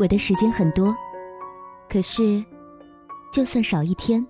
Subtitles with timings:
[0.00, 0.96] 我的时间很多，
[1.86, 2.42] 可是，
[3.30, 4.26] 就算少一天，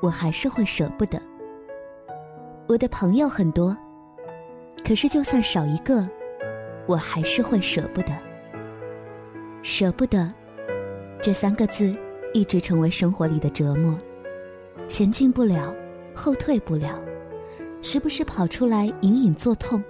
[0.00, 1.20] 我还是会舍不得。
[2.66, 3.76] 我的朋友很多，
[4.82, 6.08] 可是就算少一个，
[6.86, 8.16] 我还是会舍不得。
[9.60, 10.32] 舍不得，
[11.20, 11.94] 这三个字
[12.32, 13.94] 一直成为生活里的折磨，
[14.88, 15.70] 前进不了，
[16.14, 16.98] 后退不了，
[17.82, 19.84] 时不时跑出来隐隐作痛。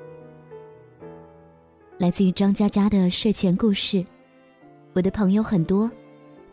[1.98, 4.04] 来自于张嘉佳的睡前故事。
[4.92, 5.90] 我的朋友很多，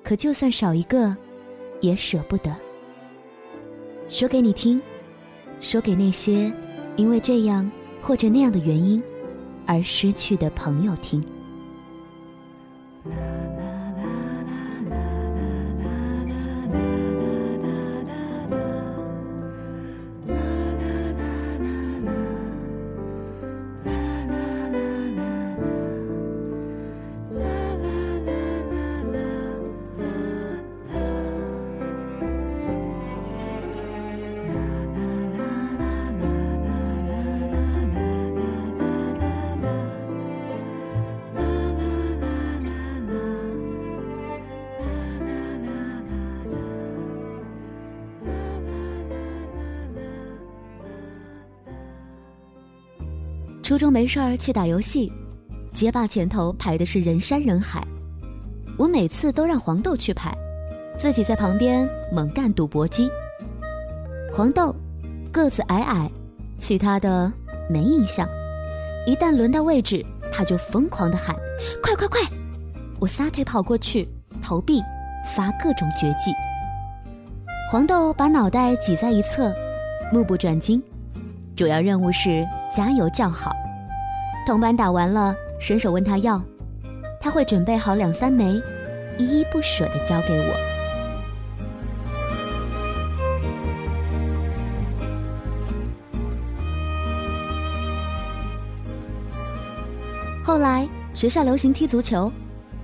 [0.04, 1.16] 可就算少一个，
[1.82, 2.56] 也舍不得。
[4.10, 4.82] 说给你听，
[5.60, 6.52] 说给那些
[6.96, 7.70] 因为这样
[8.02, 9.02] 或者那样的原因
[9.66, 11.22] 而失去的朋友听。
[53.68, 55.12] 初中没事儿去打游戏，
[55.74, 57.86] 街霸前头排的是人山人海，
[58.78, 60.34] 我每次都让黄豆去排，
[60.98, 63.10] 自己在旁边猛干赌博机。
[64.34, 64.74] 黄豆
[65.34, 66.10] 个子矮矮，
[66.58, 67.30] 其他的
[67.70, 68.26] 没印象。
[69.06, 70.02] 一旦轮到位置，
[70.32, 71.36] 他就疯狂的喊
[71.84, 72.22] ：“快快快！”
[73.02, 74.08] 我撒腿跑过去，
[74.42, 74.82] 投币，
[75.36, 76.32] 发各种绝技。
[77.70, 79.54] 黄豆把脑袋挤在一侧，
[80.14, 80.82] 目不转睛。
[81.54, 83.52] 主要任务是加油叫好，
[84.46, 86.42] 同伴打完了，伸手问他要，
[87.20, 88.62] 他会准备好两三枚，
[89.18, 90.54] 依依不舍的交给我。
[100.44, 102.32] 后来学校流行踢足球，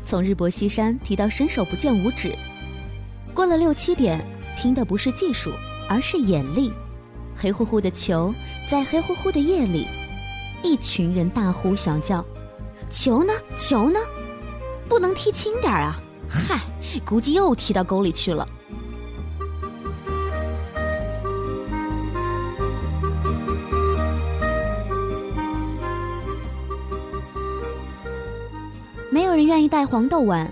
[0.05, 2.35] 从日薄西山踢到伸手不见五指，
[3.33, 4.19] 过了六七点，
[4.57, 5.51] 拼的不是技术，
[5.87, 6.73] 而是眼力。
[7.43, 8.33] 黑乎乎的球，
[8.69, 9.85] 在黑乎乎的夜里，
[10.63, 12.23] 一群人大呼小叫
[12.89, 13.33] ：“球呢？
[13.57, 13.99] 球呢？
[14.87, 16.01] 不能踢轻点啊！”
[16.31, 16.61] 嗨，
[17.05, 18.47] 估计又踢到沟里去了。
[29.11, 30.49] 没有人愿意带黄豆玩，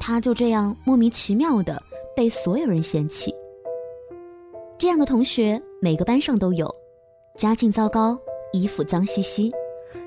[0.00, 1.80] 他就这样莫名其妙的
[2.16, 3.32] 被所有人嫌弃。
[4.80, 5.60] 这样的同学。
[5.82, 6.74] 每个班上都有，
[7.36, 8.18] 家境糟糕，
[8.50, 9.52] 衣服脏兮兮，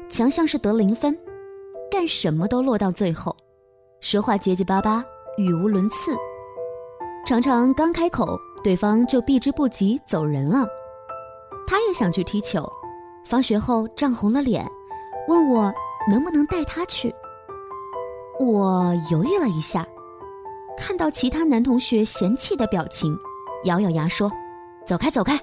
[0.09, 1.15] 强项是得零分，
[1.91, 3.35] 干什么都落到最后，
[4.01, 5.05] 说话结结巴巴，
[5.37, 6.11] 语无伦次，
[7.23, 10.67] 常常刚开口，对方就避之不及走人了。
[11.67, 12.67] 他也想去踢球，
[13.23, 14.67] 放学后涨红了脸，
[15.27, 15.71] 问我
[16.09, 17.13] 能不能带他去。
[18.39, 19.87] 我犹豫了一下，
[20.75, 23.15] 看到其他男同学嫌弃的表情，
[23.65, 24.31] 咬咬牙说
[24.85, 25.39] ：“走开，走开。”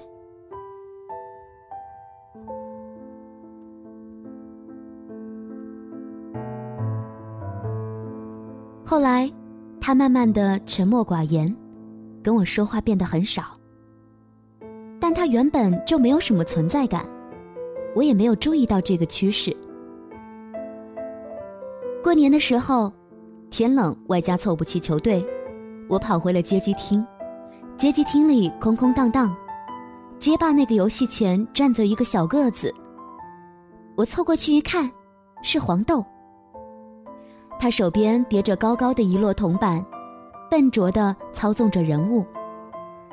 [8.85, 9.31] 后来，
[9.79, 11.55] 他慢慢的沉默寡言，
[12.21, 13.43] 跟我说话变得很少。
[14.99, 17.05] 但他原本就没有什么存在感，
[17.95, 19.55] 我也没有注意到这个趋势。
[22.03, 22.91] 过年的时候，
[23.49, 25.25] 天冷外加凑不齐球队，
[25.87, 27.03] 我跑回了街机厅。
[27.81, 29.35] 街机厅里空空荡荡，
[30.19, 32.71] 街霸那个游戏前站着一个小个子。
[33.95, 34.87] 我凑过去一看，
[35.41, 36.05] 是黄豆。
[37.59, 39.83] 他手边叠着高高的一摞铜板，
[40.47, 42.23] 笨拙地操纵着人物，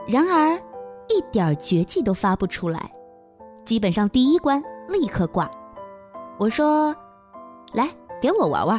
[0.06, 0.54] 然而
[1.08, 2.92] 一点绝技都发不出来，
[3.64, 5.50] 基本上第一关立刻挂。
[6.38, 6.94] 我说
[7.72, 7.88] ：“来，
[8.20, 8.78] 给我玩玩。”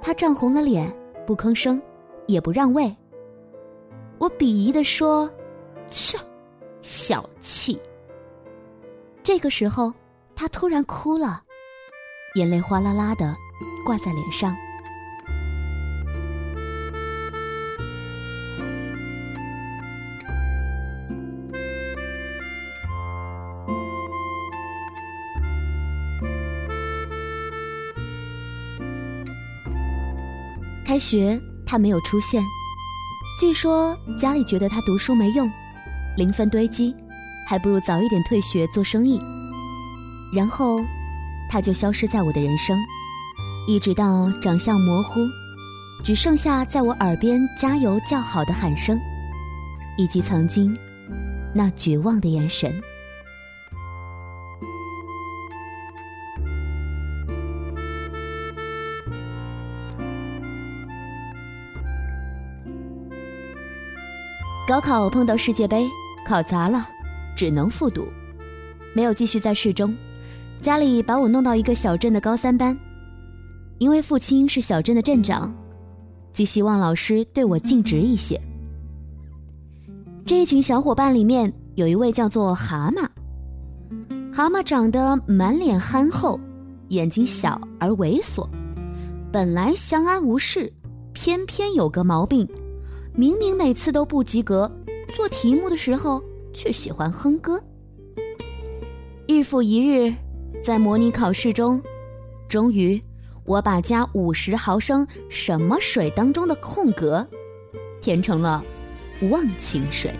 [0.00, 0.90] 他涨红了脸，
[1.26, 1.78] 不吭声，
[2.26, 2.90] 也不让位。
[4.20, 5.28] 我鄙夷的说
[5.88, 6.18] ：“切，
[6.82, 7.80] 小气。”
[9.24, 9.90] 这个时候，
[10.36, 11.42] 他突然哭了，
[12.34, 13.34] 眼泪哗啦啦的
[13.82, 14.54] 挂在脸上。
[30.84, 32.42] 开学，他没有出现。
[33.40, 35.50] 据说家里觉得他读书没用，
[36.18, 36.94] 零分堆积，
[37.48, 39.18] 还不如早一点退学做生意。
[40.36, 40.78] 然后，
[41.50, 42.78] 他就消失在我的人生，
[43.66, 45.20] 一直到长相模糊，
[46.04, 49.00] 只剩下在我耳边加油叫好的喊声，
[49.96, 50.76] 以及曾经
[51.54, 52.70] 那绝望的眼神。
[64.70, 65.90] 高考碰到世界杯，
[66.24, 66.86] 考砸了，
[67.34, 68.06] 只能复读，
[68.94, 69.92] 没有继续在市中。
[70.60, 72.78] 家里把我弄到一个小镇的高三班，
[73.78, 75.52] 因为父亲是小镇的镇长，
[76.32, 78.40] 既希望老师对我尽职一些。
[80.24, 83.08] 这一群小伙伴里面有一位叫做蛤蟆，
[84.32, 86.38] 蛤蟆长得满脸憨厚，
[86.90, 88.48] 眼睛小而猥琐，
[89.32, 90.72] 本来相安无事，
[91.12, 92.48] 偏偏有个毛病。
[93.14, 94.70] 明明每次都不及格，
[95.08, 96.22] 做题目的时候
[96.54, 97.62] 却喜欢哼歌。
[99.26, 100.12] 日复一日，
[100.62, 101.82] 在模拟考试中，
[102.48, 103.00] 终于
[103.44, 107.26] 我把加五十毫升什么水当中的空格
[108.00, 108.64] 填成了
[109.30, 110.12] 忘情水。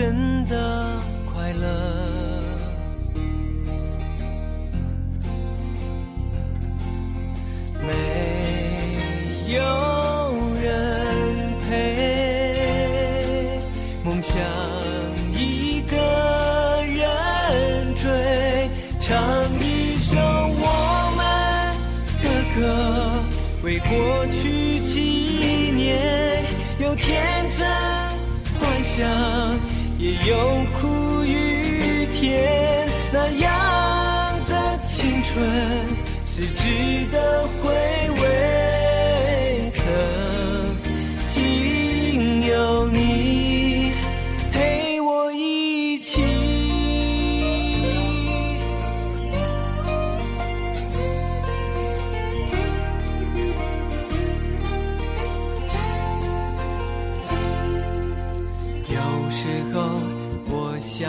[0.00, 0.16] 真
[0.46, 0.54] 的
[1.30, 1.68] 快乐，
[7.82, 7.92] 没
[9.54, 9.60] 有
[10.62, 10.72] 人
[11.68, 11.68] 陪，
[14.02, 14.40] 梦想
[15.34, 15.94] 一个
[16.86, 18.08] 人追，
[19.00, 19.20] 唱
[19.60, 21.20] 一首我们
[22.22, 22.26] 的
[22.58, 22.58] 歌，
[23.62, 26.42] 为过去纪念，
[26.78, 27.68] 有天真
[28.58, 29.06] 幻想。
[30.00, 32.88] 也有苦与甜。
[33.12, 35.36] 那样的青春
[36.24, 37.68] 是值得回
[38.18, 38.19] 味。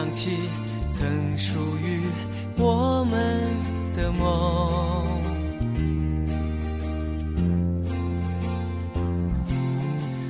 [0.04, 0.32] 想起
[0.90, 2.02] 曾属于
[2.58, 3.40] 我们
[3.96, 5.22] 的梦，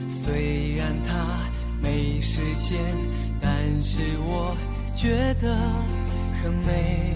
[0.09, 1.25] 虽然它
[1.81, 2.77] 没实现，
[3.39, 4.57] 但是我
[4.93, 5.55] 觉得
[6.43, 7.15] 很美。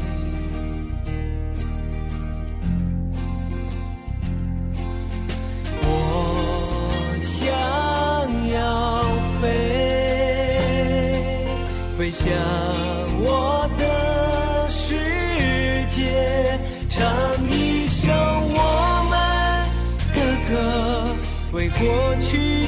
[12.11, 12.31] 向
[13.19, 14.95] 我的世
[15.89, 16.59] 界
[16.89, 17.09] 唱
[17.49, 19.13] 一首我们
[20.13, 20.53] 的歌，
[21.51, 22.64] 为过去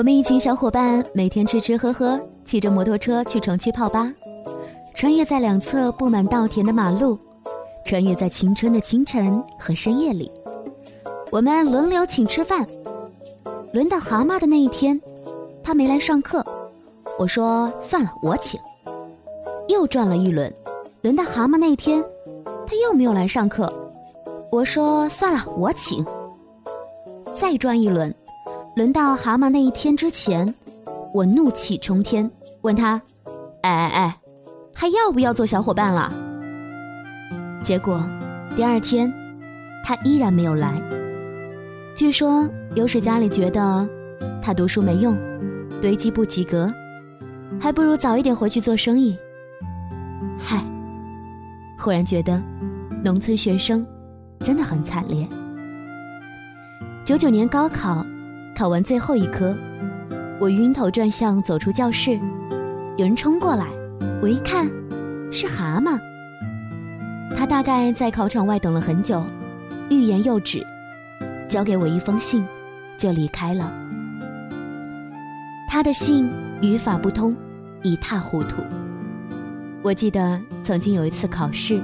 [0.00, 4.10] 我们一群小伙伴每天吃吃喝喝，骑着摩托车去城区泡吧，
[4.94, 7.18] 穿越在两侧布满稻田的马路，
[7.84, 10.32] 穿越在青春的清晨和深夜里。
[11.30, 12.66] 我们轮流请吃饭。
[13.74, 14.98] 轮到蛤蟆的那一天，
[15.62, 16.42] 他没来上课，
[17.18, 18.58] 我说算了，我请。
[19.68, 20.50] 又转了一轮，
[21.02, 22.02] 轮到蛤蟆那一天，
[22.66, 23.70] 他又没有来上课，
[24.50, 26.02] 我说算了，我请。
[27.34, 28.10] 再转一轮。
[28.76, 30.54] 轮到蛤蟆那一天之前，
[31.12, 32.30] 我怒气冲天，
[32.62, 33.02] 问他
[33.62, 34.16] ：“哎哎哎，
[34.72, 36.14] 还要不要做小伙伴了？”
[37.64, 38.00] 结果
[38.54, 39.12] 第二天，
[39.84, 40.80] 他依然没有来。
[41.96, 43.86] 据说有史家里觉得
[44.40, 45.18] 他读书没用，
[45.82, 46.72] 堆积不及格，
[47.60, 49.18] 还不如早一点回去做生意。
[50.38, 50.64] 嗨，
[51.76, 52.40] 忽然觉得
[53.02, 53.84] 农村学生
[54.38, 55.28] 真的很惨烈。
[57.04, 58.06] 九九年高考。
[58.60, 59.56] 考完最后一科，
[60.38, 62.20] 我晕头转向走出教室，
[62.98, 63.64] 有人冲过来，
[64.20, 64.70] 我一看，
[65.32, 65.98] 是蛤蟆。
[67.34, 69.24] 他大概在考场外等了很久，
[69.88, 70.62] 欲言又止，
[71.48, 72.46] 交给我一封信，
[72.98, 73.72] 就离开了。
[75.66, 77.34] 他的信语法不通，
[77.82, 78.62] 一塌糊涂。
[79.82, 81.82] 我记得曾经有一次考试，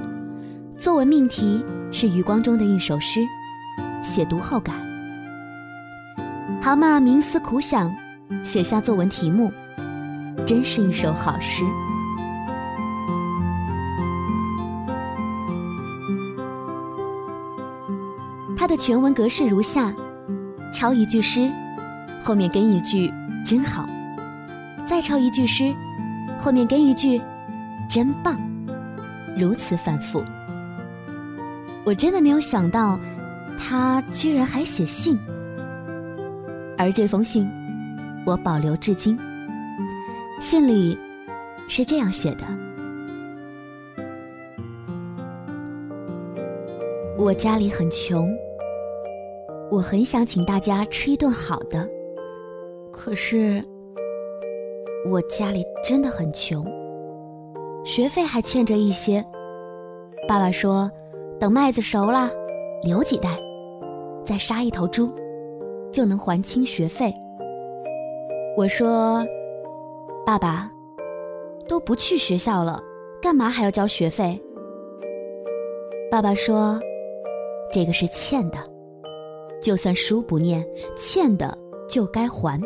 [0.77, 3.21] 作文命题是余光中的一首诗，
[4.03, 4.86] 写读后感。
[6.67, 7.89] 蛤蟆冥思苦想，
[8.43, 9.49] 写下作文题目，
[10.45, 11.63] 真是一首好诗。
[18.57, 19.93] 它的全文格式如下：
[20.73, 21.49] 抄一句诗，
[22.21, 23.09] 后面跟一句
[23.47, 23.87] “真好”，
[24.85, 25.73] 再抄一句诗，
[26.37, 27.21] 后面跟一句
[27.89, 28.37] “真棒”，
[29.39, 30.21] 如此反复。
[31.85, 32.99] 我真的没有想到，
[33.57, 35.17] 他居然还写信。
[36.77, 37.49] 而这封信，
[38.25, 39.17] 我保留至今。
[40.39, 40.95] 信里
[41.67, 42.45] 是这样写的
[47.17, 48.31] ：“我家里很穷，
[49.71, 51.89] 我很想请大家吃一顿好的，
[52.91, 53.63] 可是
[55.09, 56.63] 我家里真的很穷，
[57.83, 59.25] 学费还欠着一些。
[60.27, 60.91] 爸爸说，
[61.39, 62.29] 等麦子熟了，
[62.83, 63.39] 留几袋，
[64.23, 65.11] 再杀一头猪。”
[65.91, 67.13] 就能还清学费。
[68.55, 69.25] 我说
[70.25, 70.71] ：“爸爸，
[71.67, 72.81] 都不去学校了，
[73.21, 74.39] 干嘛还要交学费？”
[76.09, 76.79] 爸爸说
[77.71, 78.57] ：“这个是欠的，
[79.61, 80.65] 就算书不念，
[80.97, 82.59] 欠的就该还。”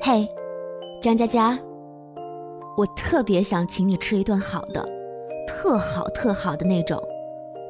[0.00, 0.26] 嘿，
[1.02, 1.58] 张佳佳。
[2.76, 4.86] 我特别想请你吃一顿好的，
[5.48, 7.02] 特好特好的那种，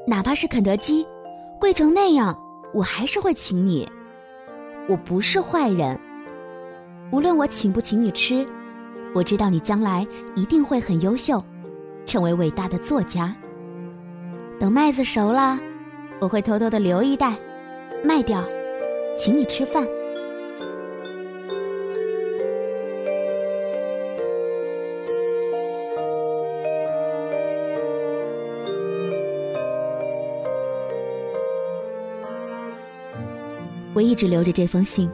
[0.05, 1.07] 哪怕是肯德基，
[1.61, 2.37] 贵成那样，
[2.75, 3.89] 我还是会请你。
[4.89, 5.97] 我不是坏人，
[7.13, 8.45] 无论我请不请你吃，
[9.15, 11.43] 我知道你将来一定会很优秀，
[12.05, 13.33] 成为伟大的作家。
[14.59, 15.57] 等麦子熟了，
[16.19, 17.37] 我会偷偷的留一袋，
[18.03, 18.43] 卖掉，
[19.17, 19.87] 请你吃饭。
[33.97, 35.11] 我一直留着这封信，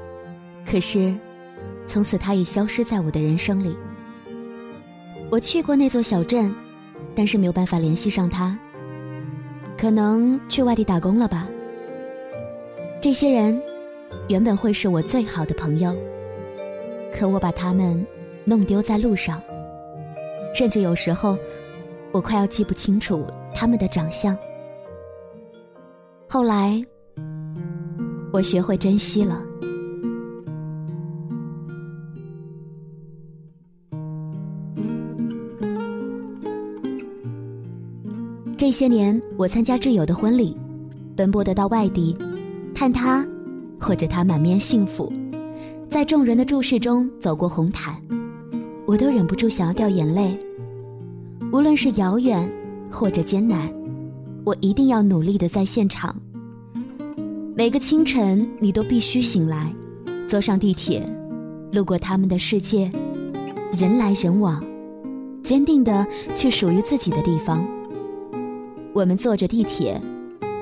[0.67, 1.15] 可是，
[1.87, 3.77] 从此他已消失在我的人生里。
[5.31, 6.53] 我去过那座小镇，
[7.15, 8.59] 但是没有办法联系上他。
[9.79, 11.47] 可能去外地打工了吧。
[13.01, 13.63] 这些人，
[14.29, 15.97] 原本会是我最好的朋友，
[17.15, 18.05] 可我把他们
[18.45, 19.41] 弄丢在路上，
[20.57, 21.39] 甚至有时候，
[22.11, 23.25] 我快要记不清楚
[23.55, 24.37] 他们的长相。
[26.29, 26.85] 后来。
[28.33, 29.43] 我学会珍惜了。
[38.57, 40.57] 这些年我参加挚友的婚礼
[41.15, 42.17] 奔波的到外地
[42.75, 43.27] 看他
[43.79, 45.13] 或者他满面幸福
[45.91, 47.95] 在众人的注视中走过红毯
[48.87, 50.39] 我都忍不住想要掉眼泪。
[51.53, 52.51] 无论是遥远
[52.91, 53.71] 或者艰难
[54.45, 56.17] 我一定要努力的在现场
[57.55, 59.71] 每个清晨，你都必须醒来，
[60.27, 61.07] 坐上地铁，
[61.71, 62.91] 路过他们的世界，
[63.77, 64.65] 人来人往，
[65.43, 67.63] 坚定的去属于自己的地方。
[68.95, 70.01] 我们坐着地铁，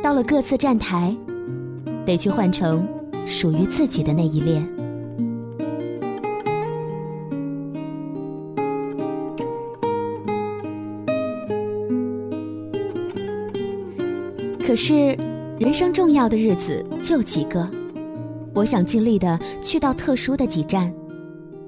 [0.02, 1.16] 到了各自站台，
[2.04, 2.84] 得去换成
[3.24, 4.60] 属于自己的那一列。
[14.66, 15.16] 可是，
[15.60, 17.70] 人生重要的日子就几个，
[18.54, 20.90] 我想尽力的去到特殊的几站，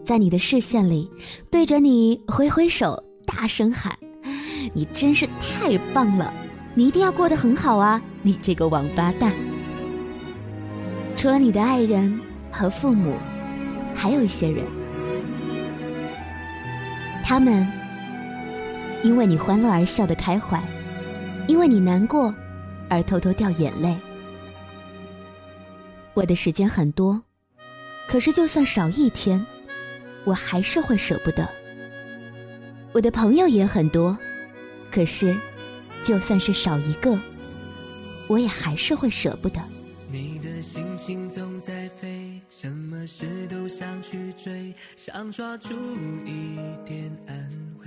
[0.03, 1.11] 在你的视线里，
[1.51, 3.95] 对着你挥挥手，大声喊
[4.73, 6.33] ：“你真是太棒了！”
[6.73, 8.01] 你一定要过得很好啊！
[8.23, 9.31] 你这个王八蛋。
[11.15, 12.19] 除了你的爱人
[12.51, 13.13] 和父母，
[13.95, 14.65] 还有一些人，
[17.23, 17.71] 他们
[19.03, 20.59] 因为你欢乐而笑得开怀，
[21.47, 22.35] 因为你难过
[22.93, 23.97] 而偷偷掉眼泪。
[26.15, 27.21] 我的时间很多，
[28.07, 29.45] 可是就算少一天，
[30.25, 31.49] 我还是会舍不得。
[32.93, 34.17] 我的朋友也很多，
[34.91, 35.35] 可是。
[36.05, 37.17] 就算是少一个，
[38.27, 39.61] 我也还是会舍不得。
[40.11, 45.69] 你的心情总在飞，什么事都想去追，想抓住
[46.27, 47.37] 一点安
[47.85, 47.87] 慰。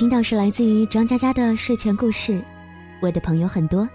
[0.00, 2.42] 听到是来自于张嘉佳的睡前故事，
[3.02, 3.86] 我的朋友很多，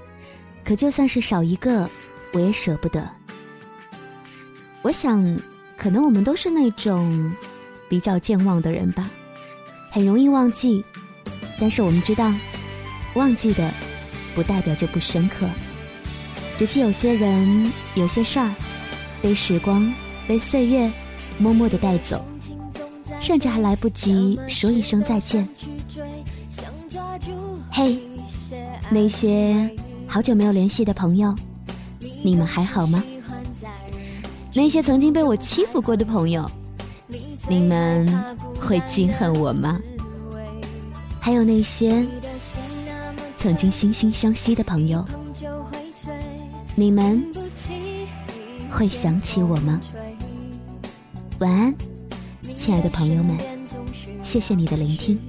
[0.63, 1.89] 可就算是少一个，
[2.32, 3.10] 我也舍不得。
[4.84, 5.36] 我想，
[5.76, 7.34] 可能我们都是那种
[7.89, 9.10] 比较健忘的人吧，
[9.89, 10.86] 很容易忘记。
[11.60, 12.32] 但是我们知道，
[13.15, 13.74] 忘记的
[14.36, 15.50] 不代表就不深刻，
[16.56, 18.54] 只是有些人、有些事儿，
[19.24, 19.91] 被时光、
[20.28, 20.88] 被岁月
[21.39, 22.24] 默默的带走，
[23.20, 25.50] 甚至还来不及说一声再见。
[27.78, 28.00] 嘿，
[28.90, 29.70] 那些
[30.08, 31.36] 好久没有联系的朋友，
[32.24, 33.04] 你们还好吗？
[34.54, 36.50] 那些曾经被我欺负过的朋友，
[37.50, 38.08] 你们
[38.62, 39.78] 会记恨我吗？
[41.20, 42.06] 还有那些
[43.38, 45.04] 曾经惺惺相惜的朋友，
[46.76, 47.22] 你们
[48.72, 49.82] 会想起我吗？
[51.40, 51.76] 晚安，
[52.58, 53.38] 亲爱的朋友们，
[54.24, 55.20] 谢谢你的聆听。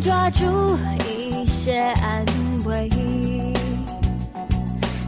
[0.00, 0.44] 抓住
[1.06, 2.24] 一些安
[2.64, 2.88] 慰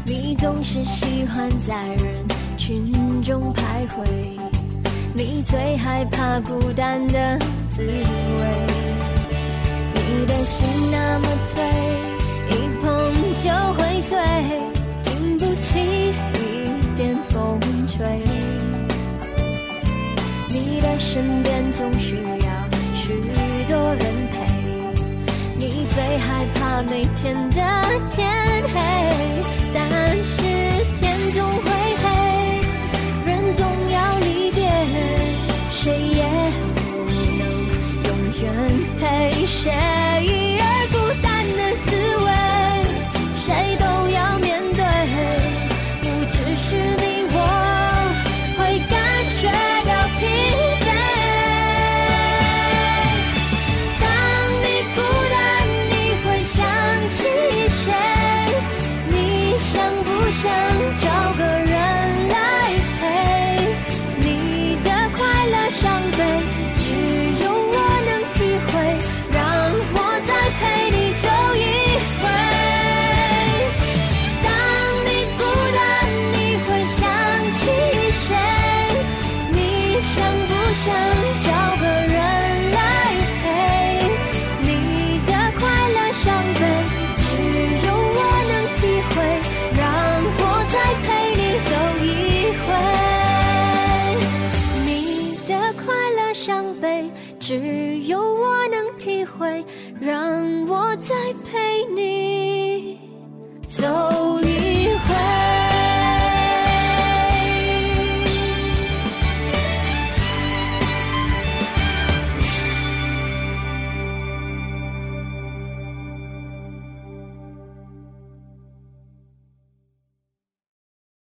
[0.05, 2.93] 你总是喜欢在人群
[3.23, 4.05] 中徘徊
[5.15, 8.95] 你最害怕孤单的滋味。
[9.95, 11.63] 你的心那么脆
[12.51, 14.19] 一碰就会碎
[15.03, 15.79] 经不起
[16.35, 18.05] 一点风吹。
[20.49, 23.15] 你的身边总需要许
[23.69, 24.24] 多人
[25.95, 27.63] 最害怕每天的
[28.11, 28.29] 天
[28.75, 28.81] 黑，
[29.73, 29.89] 但
[30.25, 30.43] 是
[30.99, 31.94] 天总会
[80.75, 80.93] 想
[81.39, 81.64] 找